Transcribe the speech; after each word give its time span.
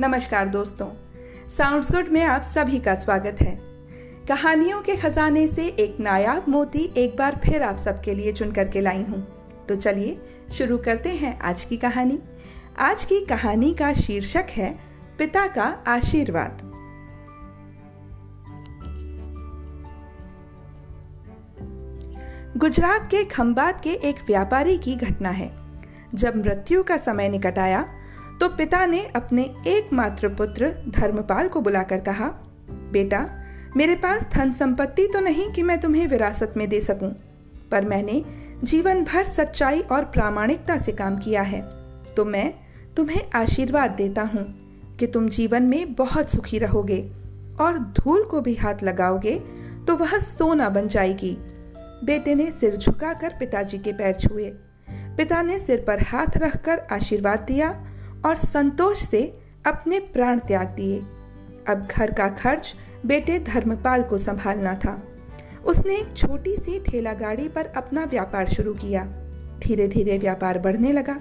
नमस्कार 0.00 0.48
दोस्तों 0.48 0.86
sounds 1.58 1.92
good 1.92 2.08
में 2.08 2.24
आप 2.24 2.42
सभी 2.42 2.78
का 2.78 2.94
स्वागत 2.94 3.36
है। 3.40 3.58
कहानियों 4.28 4.82
के 4.82 4.96
खजाने 4.96 5.48
से 5.48 5.66
एक 5.66 6.00
नायाब 6.00 6.44
मोती 6.48 6.92
एक 6.96 7.16
बार 7.16 7.40
फिर 7.44 7.62
आप 7.62 7.76
सबके 7.76 8.14
लिए 8.14 8.32
चुन 8.32 8.52
करके 8.52 8.80
लाई 8.80 9.02
हूँ। 9.02 9.26
तो 9.68 9.76
चलिए, 9.76 10.18
शुरू 10.52 10.78
करते 10.78 11.08
हैं 11.08 11.40
आज 11.40 11.64
की 11.64 11.76
कहानी। 11.76 12.18
आज 12.78 13.04
की 13.04 13.20
कहानी 13.20 13.74
का 13.74 13.92
शीर्षक 13.92 14.46
है, 14.50 14.78
पिता 15.18 15.46
का 15.46 15.84
आशीर्वाद। 15.86 16.70
गुजरात 22.56 23.06
के 23.06 23.24
खंबात 23.24 23.80
के 23.80 23.90
एक 23.90 24.16
व्यापारी 24.26 24.78
की 24.78 24.96
घटना 24.96 25.30
है। 25.30 25.52
जब 26.14 26.36
मृत्यु 26.36 26.82
का 26.82 26.96
समय 26.96 27.28
निकट 27.28 27.58
आया 27.58 27.88
तो 28.40 28.48
पिता 28.48 28.84
ने 28.86 29.04
अपने 29.16 29.42
एकमात्र 29.66 30.28
पुत्र 30.28 30.68
धर्मपाल 30.88 31.48
को 31.48 31.60
बुलाकर 31.60 32.00
कहा 32.00 32.28
बेटा 32.92 33.26
मेरे 33.76 33.94
पास 33.94 34.26
धन 34.32 34.52
संपत्ति 34.52 35.06
तो 35.06 35.20
नहीं 35.20 35.50
कि 35.52 35.62
मैं 35.62 35.80
तुम्हें 35.80 36.06
विरासत 36.06 36.54
में 36.56 36.68
दे 36.68 36.80
सकूँ, 36.80 37.10
पर 37.70 37.84
मैंने 37.84 38.24
जीवन 38.64 39.02
भर 39.04 39.24
सच्चाई 39.24 39.80
और 39.82 40.04
प्रामाणिकता 40.04 40.76
से 40.76 40.92
काम 40.92 41.16
किया 41.18 41.42
है 41.42 41.62
तो 42.14 42.24
मैं 42.24 42.52
तुम्हें 42.96 43.22
आशीर्वाद 43.34 43.90
देता 43.90 44.22
हूँ 44.22 44.44
कि 44.98 45.06
तुम 45.06 45.28
जीवन 45.28 45.62
में 45.62 45.94
बहुत 45.94 46.30
सुखी 46.30 46.58
रहोगे 46.58 47.00
और 47.60 47.78
धूल 47.78 48.22
को 48.22 48.40
भी 48.40 48.54
हाथ 48.54 48.82
लगाओगे 48.82 49.38
तो 49.86 49.96
वह 49.96 50.18
सोना 50.18 50.68
बन 50.68 50.88
जाएगी। 50.88 51.36
बेटे 52.04 52.34
ने 52.34 52.50
सिर 52.50 52.76
झुकाकर 52.76 53.34
पिताजी 53.38 53.78
के 53.78 53.92
पैर 53.92 54.14
छुए। 54.14 54.48
पिता 55.16 55.42
ने 55.42 55.58
सिर 55.58 55.84
पर 55.86 56.02
हाथ 56.02 56.36
रखकर 56.36 56.86
आशीर्वाद 56.92 57.40
दिया 57.40 57.70
और 58.24 58.36
संतोष 58.36 58.98
से 58.98 59.38
अपने 59.66 59.98
प्राण 60.00 60.38
त्याग 60.38 60.68
दिए। 60.68 60.98
अब 61.68 61.88
घर 61.90 62.12
का 62.12 62.28
खर्च 62.28 62.74
बेटे 63.06 63.38
धर्मपाल 63.38 64.02
को 64.02 64.18
संभालना 64.18 64.74
था। 64.74 65.08
उसने 65.66 65.96
एक 65.96 66.16
छोटी 66.16 66.56
सी 66.56 66.80
ठेला 66.80 67.12
गाड़ी 67.12 67.48
पर 67.48 67.66
अपना 67.66 68.04
व्यापार 68.04 68.48
शुरू 68.48 68.74
किया। 68.74 69.04
धीरे 69.58 69.88
धीरे 69.88 70.18
व्यापार 70.18 70.58
बढ़ने 70.58 70.92
लगा। 70.92 71.20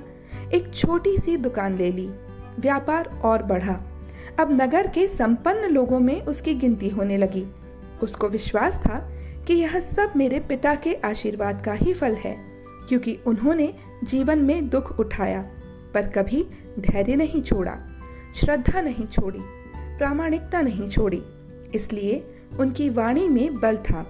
एक 0.54 0.74
छोटी 0.74 1.18
सी 1.18 1.38
दुकान 1.38 1.78
ले 1.78 1.92
ली। 1.92 2.08
व्यापार 2.60 3.22
और 3.24 3.44
बढ़ा। 3.44 3.82
अब 4.40 4.62
नगर 4.62 4.88
के 4.88 5.08
संपन्न 5.08 5.70
लोगों 5.70 6.00
में 6.00 6.22
उसकी 6.22 6.54
गिनती 6.54 6.90
होने 6.90 7.18
लगी। 7.18 7.46
उसको 8.04 8.30
विश्वास 8.30 8.78
था 8.78 9.10
कि 9.48 9.54
यह 9.54 9.80
सब 9.80 10.14
मेरे 10.16 10.40
पिता 10.40 10.76
के 10.76 10.94
आशीर्वाद 10.94 11.66
का 11.66 11.74
ही 11.74 11.94
फल 11.94 12.14
है, 12.14 12.38
क्योंकि 12.88 13.20
उन्होंने 13.28 13.74
जीवन 14.04 14.40
में 14.40 14.70
दुख 14.70 15.00
उठाया। 15.00 15.46
पर 15.94 16.08
कभी 16.08 16.46
धैर्य 16.80 17.16
नहीं 17.16 17.42
छोड़ा, 17.42 17.78
श्रद्धा 18.36 18.82
नहीं 18.82 19.06
छोड़ी, 19.08 19.40
प्रामाणिकता 19.98 20.62
नहीं 20.62 20.90
छोड़ी, 20.90 21.22
इसलिए 21.76 22.24
उनकी 22.60 22.90
वाणी 22.90 23.28
में 23.30 23.60
बल 23.60 23.78
था 23.80 24.02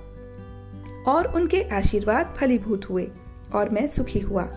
और 1.07 1.31
उनके 1.35 1.61
आशीर्वाद 1.71 2.33
फलीभूत 2.37 2.89
हुए 2.89 3.07
और 3.55 3.69
मैं 3.69 3.87
सुखी 3.87 4.19
हुआ। 4.19 4.47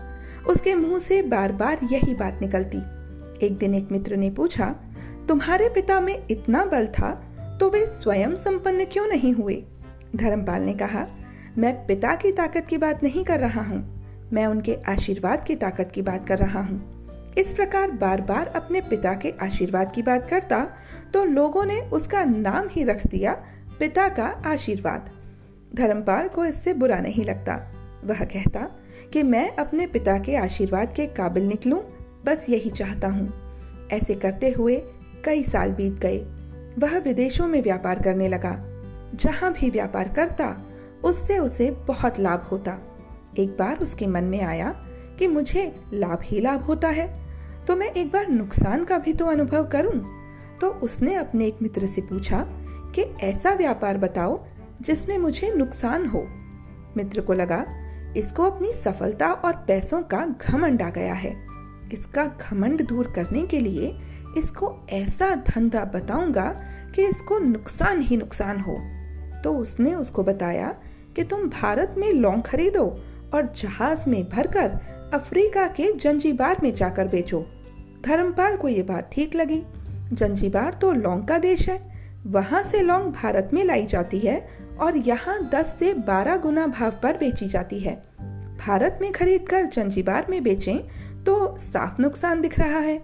उसके 0.47 0.73
मुँह 0.75 0.99
से 0.99 1.21
बार 1.21 1.51
बार 1.51 1.79
यही 1.83 2.13
बात 2.13 2.39
निकलती। 2.41 2.77
एक 3.45 3.57
दिन 3.57 3.75
एक 3.75 3.91
मित्र 3.91 4.15
ने 4.15 4.29
पूछा, 4.29 4.65
तुम्हारे 5.27 5.69
पिता 5.69 5.99
में 5.99 6.27
इतना 6.31 6.65
बल 6.65 6.87
था 6.89 7.11
तो 7.59 7.69
वे 7.69 7.85
स्वयं 7.87 8.35
संपन्न 8.35 8.85
क्यों 8.85 9.07
नहीं 9.07 9.33
हुए? 9.33 9.63
धर्मपाल 10.15 10.61
ने 10.61 10.73
कहा, 10.73 11.05
मैं 11.57 11.75
पिता 11.87 12.15
की 12.15 12.31
ताकत 12.31 12.67
की 12.69 12.77
बात 12.77 13.03
नहीं 13.03 13.23
कर 13.25 13.39
रहा 13.39 13.61
हूँ, 13.61 13.79
मैं 14.33 14.45
उनके 14.45 14.75
आशीर्वाद 14.87 15.43
की 15.43 15.55
ताकत 15.55 15.91
की 15.91 16.01
बात 16.01 16.27
कर 16.27 16.37
रहा 16.37 16.61
हूँ। 16.61 16.96
इस 17.37 17.53
प्रकार 17.53 17.91
बार 17.91 18.21
बार 18.21 18.47
अपने 18.47 18.81
पिता 18.81 19.13
के 19.13 19.33
आशीर्वाद 19.41 19.91
की 19.91 20.01
बात 20.01 20.27
करता 20.27 20.65
तो 21.13 21.23
लोगों 21.25 21.65
ने 21.65 21.81
उसका 21.81 22.23
नाम 22.23 22.67
ही 22.71 22.83
रख 22.83 23.07
दिया, 23.07 23.33
पिता 23.79 24.09
का 24.09 24.25
आशीर्वाद। 24.45 25.09
धर्मपाल 25.75 26.27
को 26.27 26.45
इससे 26.45 26.73
बुरा 26.73 26.99
नहीं 26.99 27.25
लगता। 27.25 27.55
वह 28.05 28.23
कहता 28.23 28.59
कि 29.13 29.23
मैं 29.23 29.55
अपने 29.55 29.87
पिता 29.87 30.17
के 30.19 30.35
आशीर्वाद 30.35 30.93
के 30.93 31.05
काबिल 31.05 31.47
निकलूं, 31.47 31.79
बस 32.25 32.49
यही 32.49 32.69
चाहता 32.69 33.07
हूँ। 33.07 33.87
ऐसे 33.91 34.15
करते 34.15 34.49
हुए 34.49 34.81
कई 35.25 35.43
साल 35.43 35.71
बीत 35.71 35.93
गए। 35.93 36.17
वह 36.79 36.97
विदेशों 36.99 37.47
में 37.47 37.61
व्यापार 37.63 38.01
करने 38.03 38.27
लगा। 38.27 38.55
जहाँ 39.15 39.53
भी 39.53 39.69
व्यापार 39.69 40.07
करता, 40.07 40.65
उससे 41.03 41.37
उसे 41.37 41.71
बहुत 41.71 42.19
लाभ 42.19 42.41
होता। 42.41 42.77
एक 43.37 43.49
बार 43.49 43.77
उसके 43.77 44.07
मन 44.07 44.23
में 44.23 44.41
आया 44.41 44.69
कि 45.19 45.27
मुझे 45.27 45.75
लाभ 45.93 46.19
ही 46.23 46.39
लाभ 46.39 46.61
होता 46.61 46.87
है। 46.87 47.26
तो 47.67 47.75
मैं 47.75 47.91
एक 47.91 48.11
बार 48.11 48.27
नुकसान 48.27 48.83
का 48.83 48.97
भी 48.97 49.13
तो 49.13 49.25
अनुभव 49.25 49.67
करूँ? 49.67 50.05
तो 50.61 50.69
उसने 50.69 51.15
अपने 51.15 51.45
एक 51.45 51.57
मित्र 51.61 51.85
से 51.85 52.01
पूछा 52.01 52.45
कि 52.95 53.01
ऐसा 53.01 53.51
व्यापार 53.51 53.97
बताओ 53.97 54.45
जिसमें 54.81 55.17
मुझे 55.17 55.51
नुकसान 55.55 56.05
हो। 56.05 56.27
मित्र 56.97 57.21
को 57.21 57.33
लगा, 57.33 57.65
इसको 58.17 58.43
अपनी 58.43 58.73
सफलता 58.73 59.31
और 59.31 59.53
पैसों 59.53 60.01
का 60.01 60.25
घमंड 60.25 60.81
आ 60.81 60.89
गया 60.89 61.13
है। 61.13 61.47
इसका 61.93 62.25
घमंड 62.25 62.87
दूर 62.87 63.11
करने 63.15 63.43
के 63.43 63.59
लिए 63.59 63.99
इसको 64.37 64.87
ऐसा 64.89 65.35
धंधा 65.35 65.85
बताऊँगा 65.85 66.55
कि 66.95 67.05
इसको 67.05 67.39
नुकसान 67.39 68.01
ही 68.01 68.17
नुकसान 68.17 68.59
हो। 68.59 68.77
तो 69.43 69.53
उसने 69.53 69.95
उसको 69.95 70.23
बताया 70.23 70.75
कि 71.15 71.23
तुम 71.23 71.49
भारत 71.49 71.95
में 71.97 72.13
लौंग 72.13 72.43
खरीदो 72.43 72.85
और 73.33 73.53
जहाज़ 73.55 74.09
में 74.09 74.29
भरकर 74.29 74.79
अफ्रीका 75.13 75.67
के 75.67 75.91
जंजीबार 75.93 76.57
में 76.63 76.73
जाकर 76.75 77.07
बेचो। 77.07 77.45
धर्मपाल 78.05 78.57
को 78.57 78.67
ये 78.67 78.83
बात 78.83 79.09
ठीक 79.13 79.35
लगी। 79.35 79.63
जंजीबार 80.13 80.73
तो 80.73 80.91
लौंग 80.91 81.27
का 81.27 81.37
देश 81.37 81.69
है। 81.69 81.97
वहाँ 82.25 82.63
से 82.63 82.81
लौंग 82.81 83.13
भारत 83.13 83.49
में 83.53 83.63
लाई 83.63 83.85
जाती 83.85 84.19
है 84.19 84.47
और 84.79 84.97
यहाँ 84.97 85.49
10 85.49 85.75
से 85.79 85.93
12 85.93 86.37
गुना 86.37 86.67
भाव 86.67 86.91
पर 87.03 87.17
बेची 87.17 87.47
जाती 87.47 87.79
है। 87.79 88.03
भारत 88.57 88.99
में 89.01 89.11
खरीदकर 89.11 89.63
जंजीबार 89.63 90.25
में 90.29 90.43
बेचें 90.43 90.79
तो 91.23 91.55
साफ़ 91.57 92.01
नुकसान 92.01 92.41
दिख 92.41 92.59
रहा 92.59 92.79
है। 92.79 93.01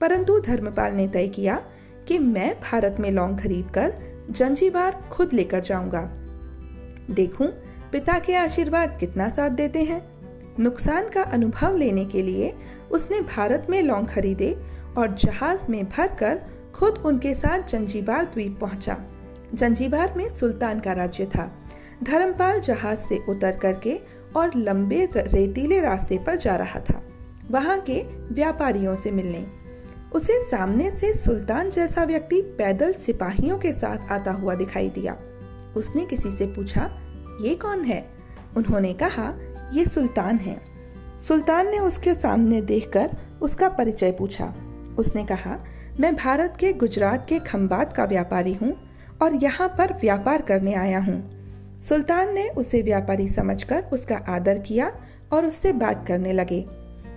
परंतु 0.00 0.40
धर्मपाल 0.40 0.92
ने 0.92 1.08
तय 1.08 1.28
किया 1.28 1.62
कि 2.08 2.18
मैं 2.18 2.60
भारत 2.60 2.96
में 3.00 3.10
लौंग 3.10 3.38
खरीद 3.38 3.70
कर 3.74 3.94
जंजीबार 4.30 5.04
खुद 5.10 5.32
लेकर 5.32 5.60
जाऊँगा। 5.60 6.10
देखूँ 7.10 7.46
पिता 7.92 8.18
के 8.18 8.34
आशीर्वाद 8.34 8.96
कितना 9.00 9.28
साथ 9.28 9.50
देते 9.50 9.82
हैं। 9.82 10.08
नुकसान 10.60 11.08
का 11.08 11.22
अनुभव 11.22 11.76
लेने 11.76 12.04
के 12.04 12.22
लिए 12.22 12.54
उसने 12.90 13.20
भारत 13.20 13.66
में 13.70 13.82
लौंग 13.82 14.06
खरीदे 14.06 14.58
और 14.98 15.14
जहाज़ 15.14 15.60
में 15.70 15.84
भरकर 15.84 16.40
खुद 16.74 16.94
उनके 16.94 17.34
साथ 17.34 17.62
जंजीबार 17.62 18.24
द्वीप 18.24 18.58
पहुँचा। 18.60 18.96
जंजीबार 19.54 20.14
में 20.16 20.34
सुल्तान 20.34 20.80
का 20.80 20.92
राज्य 20.92 21.26
था। 21.26 21.52
धर्मपाल 22.02 22.60
जहाज़ 22.60 22.98
से 22.98 23.18
उतर 23.28 23.56
करके 23.56 24.00
और 24.36 24.50
लंबे 24.56 25.08
रेतीले 25.16 25.80
रास्ते 25.80 26.18
पर 26.18 26.36
जा 26.36 26.56
रहा 26.56 26.80
था। 26.80 27.02
वहाँ 27.50 27.80
के 27.80 28.02
व्यापारियों 28.34 28.96
से 28.96 29.10
मिलने। 29.10 29.46
उसे 30.14 30.44
सामने 30.44 30.90
से 30.90 31.12
सुल्तान 31.12 31.70
जैसा 31.70 32.04
व्यक्ति 32.04 32.42
पैदल 32.42 32.92
सिपाहियों 32.92 33.58
के 33.58 33.72
साथ 33.72 34.12
आता 34.12 34.32
हुआ 34.32 34.54
दिखाई 34.54 34.88
दिया। 34.88 35.16
उसने 35.76 36.06
किसी 36.06 36.30
से 36.30 36.46
पूछा, 36.46 37.00
ये 37.40 37.54
कौन 37.54 37.84
है? 37.84 38.10
उन्होंने 38.56 38.92
कहा, 38.92 39.32
ये 39.72 39.84
सुल्तान 39.84 40.36
है। 40.36 40.67
सुल्तान 41.26 41.68
ने 41.70 41.78
उसके 41.78 42.14
सामने 42.14 42.60
देखकर 42.60 43.10
उसका 43.42 43.68
परिचय 43.68 44.12
पूछा। 44.12 44.52
उसने 44.98 45.24
कहा, 45.24 45.58
मैं 46.00 46.14
भारत 46.16 46.54
के 46.60 46.72
गुजरात 46.72 47.26
के 47.28 47.38
खम्बात 47.38 47.92
का 47.92 48.04
व्यापारी 48.04 48.52
हूँ 48.54 48.74
और 49.22 49.34
यहाँ 49.34 49.68
पर 49.68 49.92
व्यापार 49.92 50.42
करने 50.42 50.74
आया 50.74 50.98
हूँ। 50.98 51.18
सुल्तान 51.88 52.32
ने 52.34 52.48
उसे 52.48 52.82
व्यापारी 52.82 53.28
समझकर 53.28 53.84
उसका 53.92 54.16
आदर 54.28 54.58
किया 54.58 54.90
और 55.32 55.46
उससे 55.46 55.72
बात 55.72 56.06
करने 56.06 56.32
लगे। 56.32 56.64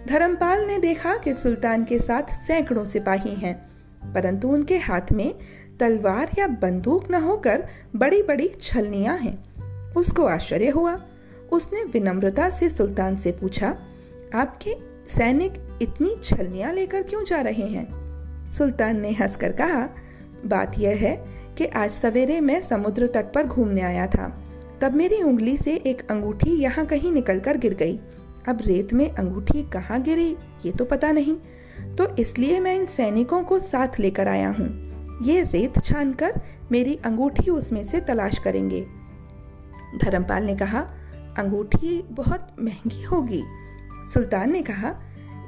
धर्मपाल 0.07 0.65
ने 0.65 0.77
देखा 0.77 1.15
कि 1.17 1.33
सुल्तान 1.33 1.83
के 1.85 1.99
साथ 1.99 2.33
सैकड़ों 2.37 2.85
सिपाही 2.85 3.35
हैं, 3.35 3.55
परंतु 4.13 4.49
उनके 4.49 4.77
हाथ 4.77 5.11
में 5.11 5.33
तलवार 5.79 6.29
या 6.39 6.47
बंदूक 6.61 7.11
न 7.11 7.21
होकर 7.23 7.63
बड़ी 7.95 8.21
बड़ी 8.21 8.49
छलनियाँ 8.61 9.17
हैं। 9.17 9.37
उसको 9.93 10.25
आश्चर्य 10.25 10.69
हुआ। 10.69 10.97
उसने 11.51 11.83
विनम्रता 11.83 12.49
से 12.49 12.69
सुल्तान 12.69 13.17
से 13.17 13.31
पूछा 13.31 13.75
आपके 14.35 14.75
सैनिक 15.09 15.53
इतनी 15.81 16.15
छलनियाँ 16.23 16.73
लेकर 16.73 17.03
क्यों 17.03 17.23
जा 17.23 17.41
रहे 17.41 17.67
हैं? 17.67 18.01
सुल्तान 18.53 18.99
ने 18.99 19.11
हंसकर 19.11 19.51
कहा, 19.51 19.89
बात 20.45 20.79
यह 20.79 20.97
है 20.97 21.15
कि 21.57 21.65
आज 21.65 21.91
सवेरे 21.91 22.39
मैं 22.41 22.61
समुद्र 22.61 23.07
तट 23.07 23.33
पर 23.33 23.47
घूमने 23.47 23.81
आया 23.81 24.07
था। 24.07 24.41
तब 24.81 24.93
मेरी 24.93 25.21
उंगली 25.21 25.57
से 25.57 25.75
एक 25.75 26.11
अंगूठी 26.11 26.51
यहाँ 26.51 26.85
कहीं 26.85 27.11
निकलकर 27.11 27.57
गिर 27.57 27.73
गई। 27.73 27.99
अब 28.47 28.57
रेत 28.61 28.93
में 28.93 29.11
अंगूठी 29.11 29.63
कहाँ 29.63 30.01
गिरी, 30.01 30.37
ये 30.65 30.71
तो 30.71 30.85
पता 30.85 31.11
नहीं। 31.11 31.35
तो 31.95 32.15
इसलिए 32.15 32.59
मैं 32.59 32.75
इन 32.75 32.85
सैनिकों 32.85 33.43
को 33.43 33.59
साथ 33.59 33.99
लेकर 33.99 34.27
आया 34.27 34.49
हूँ। 34.49 34.91
ये 35.23 35.41
रेत 35.41 35.79
छान 35.79 36.13
कर 36.13 36.41
मेरी 36.71 36.99
अंगूठी 37.05 37.51
उसमें 37.51 37.85
से 37.87 37.99
तलाश 37.99 38.37
करेंगे। 38.37 38.81
धर्मपाल 39.97 40.43
ने 40.43 40.55
कहा, 40.55 40.79
अंगूठी 41.37 42.01
बहुत 42.11 42.55
महँगी 42.61 43.03
होगी। 43.03 43.43
सुल्तान 44.13 44.51
ने 44.51 44.61
कहा, 44.61 44.93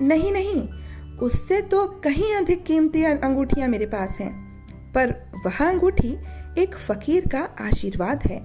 नहीं 0.01 0.31
नहीं, 0.31 0.68
उससे 1.19 1.62
तो 1.63 1.86
कहीं 2.04 2.33
अधिक 2.36 2.63
कीमती 2.65 3.04
अंगूठियाँ 3.04 3.68
मेरे 3.69 3.86
पास 3.86 4.18
हैं, 4.19 4.31
पर 4.94 5.13
वह 5.45 5.65
अंगूठी 5.69 6.18
एक 6.57 6.75
फकीर 6.77 7.27
का 7.27 7.48
आशीर्वाद 7.62 8.24
है। 8.24 8.42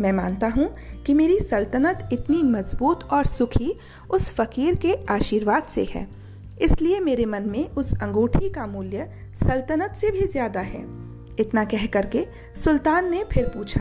मैं 0.00 0.12
मानता 0.12 0.48
हूँ 0.48 0.68
कि 1.06 1.14
मेरी 1.14 1.38
सल्तनत 1.40 2.08
इतनी 2.12 2.42
मज़बूत 2.44 3.04
और 3.04 3.26
सुखी 3.26 3.72
उस 4.10 4.30
फकीर 4.32 4.74
के 4.76 4.94
आशीर्वाद 5.10 5.62
से 5.64 5.84
है, 5.84 6.06
इसलिए 6.62 7.00
मेरे 7.00 7.24
मन 7.26 7.48
में 7.48 7.68
उस 7.70 7.92
अंगूठी 7.94 8.50
का 8.50 8.66
मूल्य 8.66 9.08
सल्तनत 9.38 9.94
से 9.96 10.10
भी 10.10 10.26
ज़्यादा 10.26 10.60
है। 10.62 10.80
इतना 11.40 11.64
कह 11.64 11.86
करके 11.86 12.26
सुल्तान 12.64 13.10
ने 13.10 13.22
फिर 13.24 13.44
पूछा, 13.46 13.80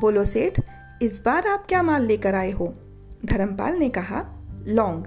बोलो 0.00 0.24
सेठ, 0.24 0.60
इस 1.02 1.20
बार 1.24 1.46
आप 1.46 1.66
क्या 1.66 1.82
माल 1.82 2.06
लेकर 2.06 2.34
आए 2.34 2.50
हो? 2.50 2.74
धर्मपाल 3.24 3.76
ने 3.76 3.88
कहा 3.88 4.20
लौंग। 4.68 5.04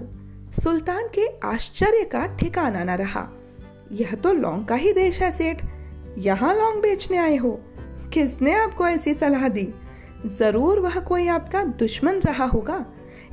सुल्तान 0.62 1.08
के 1.14 1.26
आश्चर्य 1.44 2.04
का 2.04 2.26
ठिकाना 2.26 2.84
न 2.84 2.90
रहा। 2.90 3.28
यह 3.92 4.14
तो 4.14 4.32
लौंग 4.32 4.64
का 4.64 4.74
ही 4.74 4.92
देश 4.92 5.22
है, 5.22 5.30
सेठ। 5.32 5.62
यहाँ 6.18 6.54
लौंग 6.54 6.82
बेचने 6.82 7.16
आए 7.16 7.36
हो। 7.36 7.60
किसने 8.12 8.54
आपको 8.54 8.86
ऐसी 8.86 9.14
सलाह 9.14 9.48
दी? 9.48 9.68
ज़रूर 10.26 10.80
वह 10.80 11.00
कोई 11.00 11.28
आपका 11.28 11.64
दुश्मन 11.64 12.14
रहा 12.14 12.44
होगा। 12.44 12.84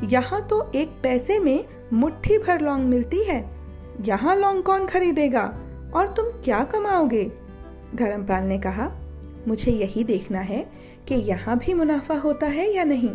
यहाँ 0.04 0.48
तो 0.48 0.72
एक 0.76 0.90
पैसे 1.04 1.40
में 1.40 1.66
मुट्ठी 1.94 2.38
भर 2.38 2.62
लौंग 2.62 2.86
मिलती 2.86 3.24
है। 3.24 3.50
यहाँ 4.02 4.36
लौंग 4.36 4.64
कौन 4.64 4.88
खरीदेगा? 4.88 5.44
और 5.96 6.08
तुम 6.08 6.26
क्या 6.26 6.64
कमाओगे? 6.64 7.32
धर्मपाल 7.96 8.44
ने 8.44 8.58
कहा, 8.58 8.92
मुझे 9.48 9.72
यही 9.72 10.04
देखना 10.04 10.40
है 10.40 10.72
कि 11.08 11.16
यहाँ 11.16 11.58
भी 11.58 11.74
मुनाफा 11.74 12.18
होता 12.18 12.48
है 12.48 12.74
या 12.76 12.84
नहीं। 12.84 13.12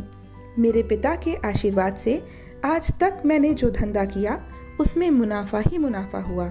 मेरे 0.58 0.82
पिता 0.82 1.14
के 1.16 1.34
आशीर्वाद 1.44 1.96
से 1.96 2.22
आज 2.64 2.98
तक 2.98 3.22
मैंने 3.26 3.54
जो 3.54 3.70
धंधा 3.70 4.04
किया, 4.04 4.40
उसमें 4.80 5.10
मुनाफा 5.10 5.58
ही 5.58 5.78
मुनाफा 5.78 6.20
हुआ। 6.20 6.48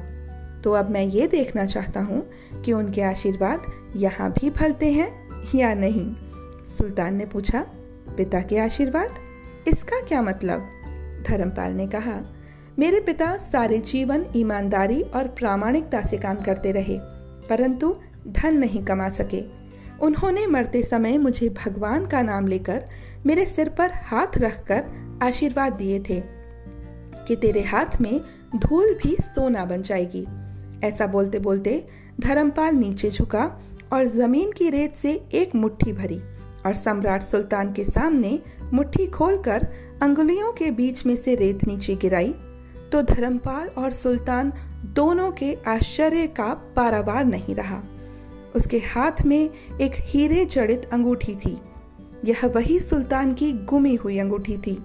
तो 0.64 0.72
अब 0.72 0.90
मैं 0.90 1.04
ये 1.04 1.28
देखना 1.28 1.66
चाहता 1.66 2.02
हूँ 2.02 2.30
कि 2.66 2.74
उनके 2.74 3.02
आशीर्वाद 3.02 3.62
यहाँ 3.96 4.30
भी 4.32 4.50
फलते 4.50 4.92
हैं 4.92 5.10
या 5.56 5.74
नहीं। 5.74 6.16
सुल्तान 6.78 7.16
ने 7.16 7.26
पूछा, 7.26 7.66
पिता 8.18 8.42
के 8.42 8.58
आशीर्वाद? 8.58 9.16
इसका 9.68 10.02
क्या 10.02 10.22
मतलब? 10.22 10.70
धर्मपाल 11.28 11.72
ने 11.72 11.88
कहा, 11.88 12.20
मेरे 12.80 13.00
पिता 13.00 13.38
सारे 13.38 13.78
जीवन 13.78 14.26
ईमानदारी 14.36 15.02
और 15.02 15.28
प्रामाणिकता 15.28 16.02
से 16.02 16.18
काम 16.18 16.36
करते 16.36 16.72
रहे, 16.72 17.00
परंतु 17.50 17.96
धन 18.28 18.58
नहीं 18.58 18.84
कमा 18.84 19.10
सके। 19.10 19.42
उन्होंने 20.02 20.46
मरते 20.48 20.84
समय 20.84 21.18
मुझे 21.18 21.50
भगवान 21.50 22.06
का 22.06 22.22
नाम 22.22 22.48
लेकर 22.48 22.86
मेरे 23.26 23.46
सिर 23.46 23.70
पर 23.70 23.92
हाथ 23.94 24.38
रखकर 24.38 25.07
आशीर्वाद 25.24 25.74
दिए 25.74 26.00
थे 26.00 26.24
कि 27.28 27.36
तेरे 27.36 27.62
हाथ 27.62 28.02
में 28.02 28.22
धूल 28.56 28.94
भी 29.04 29.16
सोना 29.22 29.66
बन 29.66 29.82
जाएगी। 29.82 30.26
ऐसा 30.88 31.08
बोलते 31.08 31.40
बोलते 31.40 31.86
धर्मपाल 32.20 32.76
नीचे 32.76 33.10
झुका 33.10 33.62
और 33.94 34.06
ज़मीन 34.06 34.52
की 34.52 34.70
रेत 34.70 34.96
से 34.96 35.12
एक 35.34 35.56
मुट्ठी 35.56 35.94
भरी 35.94 36.20
और 36.66 36.74
सम्राट 36.74 37.24
सुल्तान 37.24 37.74
के 37.74 37.84
सामने 37.84 38.40
मुट्ठी 38.74 39.08
खोलकर 39.08 39.68
अंगुलियों 40.02 40.52
के 40.54 40.72
बीच 40.72 41.06
में 41.06 41.16
से 41.16 41.36
रेत 41.36 41.66
नीचे 41.68 41.96
गिराई 41.96 42.34
तो 42.92 43.02
धर्मपाल 43.02 43.68
और 43.68 43.92
सुल्तान 43.92 44.54
दोनों 44.86 45.32
के 45.32 45.58
आश्चर्य 45.68 46.28
का 46.28 46.54
पारावार 46.76 47.26
नहीं 47.26 47.56
रहा। 47.56 47.82
उसके 48.56 48.78
हाथ 48.78 49.22
में 49.26 49.50
एक 49.82 49.92
हीरे 49.96 50.46
जड़ित 50.46 50.90
अंगूठी 50.94 51.36
थी। 51.36 51.58
यह 52.26 52.46
वही 52.46 52.80
सुल्तान 52.80 53.34
की 53.34 53.52
गुमी 53.54 53.96
हुई 53.96 54.20
अंगूठी 54.20 54.58
थी। 54.58 54.78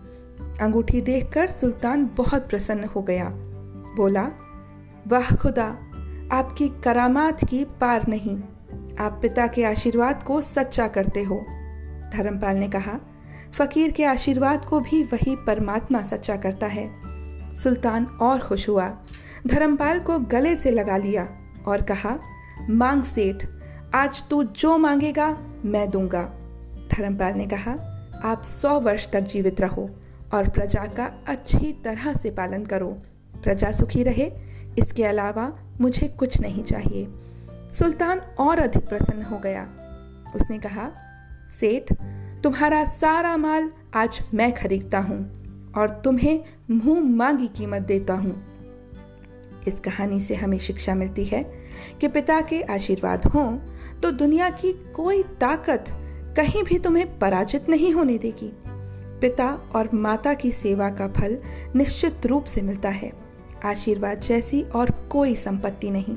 अंगूठी 0.61 1.01
देखकर 1.01 1.47
सुल्तान 1.51 2.11
बहुत 2.17 2.49
प्रसन्न 2.49 2.85
हो 2.85 3.03
गया। 3.03 3.29
बोला, 3.97 4.29
वाह 5.09 5.35
खुदा, 5.35 5.67
आपकी 6.33 6.69
करामात 6.69 7.45
की 7.45 7.65
पार 7.65 8.09
नहीं। 8.09 8.41
आप 9.01 9.19
पिता 9.23 9.47
के 9.47 9.65
आशीर्वाद 9.65 10.23
को 10.23 10.41
सच्चा 10.41 10.89
करते 10.89 11.23
हो। 11.23 11.37
धर्मपाल 12.13 12.57
ने 12.57 12.69
कहा, 12.69 12.99
फकीर 13.53 13.93
के 13.93 14.05
आशीर्वाद 14.05 14.65
को 14.65 14.81
भी 14.81 15.05
वही 15.05 15.37
परमात्मा 15.37 16.03
सच्चा 16.03 16.37
करता 16.37 16.67
है। 16.67 16.93
सुल्तान 17.57 18.07
और 18.07 18.41
खुश 18.41 18.69
हुआ। 18.69 18.97
धर्मपाल 19.47 20.01
को 20.01 20.19
गले 20.19 20.57
से 20.57 20.71
लगा 20.71 20.97
लिया 20.97 21.29
और 21.67 21.83
कहा, 21.83 22.19
मांग 22.71 23.03
सेठ, 23.03 23.47
आज 23.95 24.29
तू 24.29 24.45
जो 24.45 24.79
मांगेगा, 24.79 25.39
मैं 25.65 25.91
दूँगा। 25.91 26.23
धर्मपाल 26.93 27.35
ने 27.35 27.47
कहा, 27.47 27.71
आप 28.25 28.43
सौ 28.43 28.81
वर्ष 28.81 29.13
तक 29.13 29.21
जीवित 29.21 29.61
रहो। 29.61 29.91
और 30.34 30.49
प्रजा 30.49 30.84
का 30.87 31.06
अच्छी 31.29 31.73
तरह 31.84 32.12
से 32.14 32.31
पालन 32.31 32.64
करो। 32.64 32.88
प्रजा 33.34 33.70
सुखी 33.73 34.02
रहे, 34.02 34.31
इसके 34.79 35.05
अलावा 35.05 35.52
मुझे 35.81 36.08
कुछ 36.08 36.40
नहीं 36.40 36.62
चाहिए। 36.64 37.06
सुल्तान 37.79 38.19
और 38.38 38.58
अधिक 38.58 38.88
प्रसन्न 38.88 39.23
हो 39.23 39.38
गया। 39.38 39.62
उसने 40.34 40.58
कहा, 40.58 40.90
सेठ, 41.61 41.93
तुम्हारा 42.43 42.84
सारा 42.84 43.37
माल 43.37 43.70
आज 43.94 44.20
मैं 44.34 44.52
खरीदता 44.55 44.99
हूँ 44.99 45.19
और 45.76 45.90
तुम्हें 46.05 46.44
मुँह 46.70 47.00
मांगी 47.00 47.46
कीमत 47.49 47.82
देता 47.82 48.14
हूँ। 48.14 48.34
इस 49.69 49.81
कहानी 49.81 50.20
से 50.20 50.34
हमें 50.34 50.58
शिक्षा 50.58 50.94
मिलती 50.94 51.25
है 51.25 51.43
कि 52.00 52.08
पिता 52.08 52.40
के 52.40 52.61
आशीर्वाद 52.62 53.26
हों 53.26 53.58
तो 54.00 54.11
दुनिया 54.11 54.49
की 54.50 54.73
कोई 54.94 55.23
ताकत 55.23 55.84
कहीं 56.37 56.62
भी 56.62 56.79
तुम्हें 56.79 57.19
पराजित 57.19 57.69
नहीं 57.69 57.93
होने 57.93 58.19
देगी। 58.19 58.52
पिता 59.23 59.47
और 59.75 59.89
माता 59.95 60.35
की 60.35 60.53
सेवा 60.53 60.91
का 60.91 61.09
फल 61.09 61.39
निश्चित 61.77 62.27
रूप 62.27 62.45
से 62.45 62.63
मिलता 62.63 62.89
है। 62.89 63.13
आशीर्वाद 63.65 64.21
जैसी 64.21 64.63
और 64.63 64.91
कोई 64.91 65.35
संपत्ति 65.35 65.91
नहीं। 65.91 66.17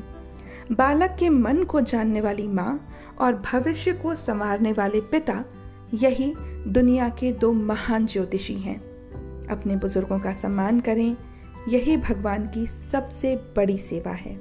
बालक 0.72 1.16
के 1.19 1.30
मन 1.30 1.63
को 1.63 1.81
जानने 1.81 2.22
वाली 2.22 2.48
माँ 2.48 2.90
और 3.22 3.34
भविष्य 3.36 3.94
को 3.94 4.16
संवारने 4.16 4.72
वाले 4.74 5.02
पिता 5.02 5.46
यही 5.94 6.34
दुनिया 6.68 7.10
के 7.10 7.31
दो 7.31 7.52
महान 7.52 8.06
ज्योतिषी 8.06 8.56
हैं। 8.56 8.81
अपने 9.48 9.75
बुज़ुर्गों 9.75 10.19
का 10.19 10.34
सम्मान 10.34 10.80
करें, 10.80 11.18
यही 11.69 11.98
भगवान 11.98 12.44
की 12.44 12.68
सबसे 12.68 13.36
बड़ी 13.36 13.78
सेवा 13.78 14.12
है। 14.12 14.36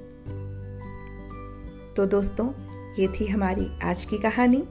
तो 1.95 2.07
दोस्तों, 2.07 2.51
ये 2.99 3.09
थी 3.09 3.27
हमारी 3.27 3.67
आज 3.85 4.05
की 4.05 4.19
कहानी। 4.19 4.65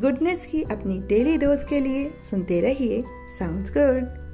गुडनेस 0.00 0.46
की 0.46 0.62
अपनी 0.62 1.00
डेली 1.00 1.36
डोज 1.38 1.64
के 1.64 1.80
लिए 1.80 2.14
सुनते 2.30 2.60
रहिए। 2.60 3.04
Sounds 3.38 3.70
good 3.70 4.25